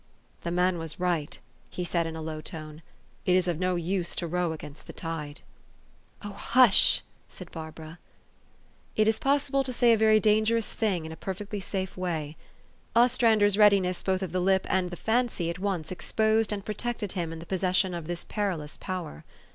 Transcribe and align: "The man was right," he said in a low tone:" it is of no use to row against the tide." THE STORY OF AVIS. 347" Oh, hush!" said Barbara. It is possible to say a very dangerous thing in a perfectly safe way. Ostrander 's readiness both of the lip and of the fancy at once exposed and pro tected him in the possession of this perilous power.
"The 0.45 0.49
man 0.49 0.79
was 0.79 0.99
right," 0.99 1.37
he 1.69 1.85
said 1.85 2.07
in 2.07 2.15
a 2.15 2.23
low 2.23 2.41
tone:" 2.41 2.81
it 3.27 3.35
is 3.35 3.47
of 3.47 3.59
no 3.59 3.75
use 3.75 4.15
to 4.15 4.25
row 4.25 4.51
against 4.51 4.87
the 4.87 4.93
tide." 4.93 5.41
THE 6.23 6.29
STORY 6.29 6.33
OF 6.33 6.39
AVIS. 6.65 7.01
347" 7.29 7.49
Oh, 7.53 7.59
hush!" 7.59 7.77
said 7.77 7.77
Barbara. 7.77 7.99
It 8.95 9.07
is 9.07 9.19
possible 9.19 9.63
to 9.63 9.71
say 9.71 9.93
a 9.93 9.97
very 9.97 10.19
dangerous 10.19 10.73
thing 10.73 11.05
in 11.05 11.11
a 11.11 11.15
perfectly 11.15 11.59
safe 11.59 11.95
way. 11.95 12.35
Ostrander 12.95 13.47
's 13.47 13.59
readiness 13.59 14.01
both 14.01 14.23
of 14.23 14.31
the 14.31 14.39
lip 14.41 14.65
and 14.71 14.85
of 14.85 14.89
the 14.89 14.97
fancy 14.97 15.51
at 15.51 15.59
once 15.59 15.91
exposed 15.91 16.51
and 16.51 16.65
pro 16.65 16.73
tected 16.73 17.11
him 17.11 17.31
in 17.31 17.37
the 17.37 17.45
possession 17.45 17.93
of 17.93 18.07
this 18.07 18.23
perilous 18.23 18.77
power. 18.77 19.23